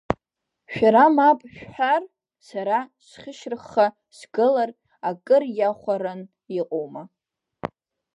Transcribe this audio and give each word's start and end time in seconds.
Шәара 0.73 1.05
мап 1.15 1.39
шәҳәар, 1.53 2.03
сара 2.47 2.77
схьышьырхха 3.07 3.85
сгылар, 4.17 4.69
акыр 5.09 5.43
иахәаран 5.57 6.21
иҟоума! 6.59 7.03